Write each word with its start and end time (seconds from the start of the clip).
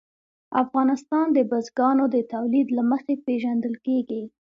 افغانستان 0.63 1.25
د 1.33 1.37
بزګانو 1.51 2.05
د 2.15 2.17
تولید 2.33 2.67
له 2.77 2.83
مخې 2.91 3.13
پېژندل 3.25 3.75
کېږي. 3.85 4.21